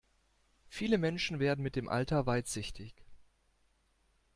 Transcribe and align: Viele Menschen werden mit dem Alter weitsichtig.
Viele 0.67 0.97
Menschen 0.97 1.37
werden 1.39 1.61
mit 1.61 1.75
dem 1.75 1.87
Alter 1.87 2.25
weitsichtig. 2.25 2.95